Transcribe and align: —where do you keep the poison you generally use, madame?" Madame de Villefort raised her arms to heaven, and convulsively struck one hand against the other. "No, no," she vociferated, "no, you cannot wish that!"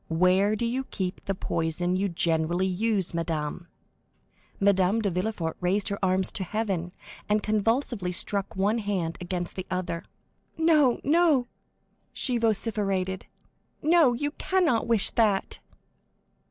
—where 0.07 0.55
do 0.55 0.65
you 0.65 0.83
keep 0.85 1.23
the 1.25 1.35
poison 1.35 1.95
you 1.95 2.09
generally 2.09 2.65
use, 2.65 3.13
madame?" 3.13 3.67
Madame 4.59 4.99
de 4.99 5.11
Villefort 5.11 5.55
raised 5.61 5.89
her 5.89 5.99
arms 6.03 6.31
to 6.31 6.43
heaven, 6.43 6.91
and 7.29 7.43
convulsively 7.43 8.11
struck 8.11 8.55
one 8.55 8.79
hand 8.79 9.15
against 9.21 9.55
the 9.55 9.67
other. 9.69 10.03
"No, 10.57 10.99
no," 11.03 11.49
she 12.13 12.39
vociferated, 12.39 13.27
"no, 13.83 14.13
you 14.13 14.31
cannot 14.31 14.87
wish 14.87 15.11
that!" 15.11 15.59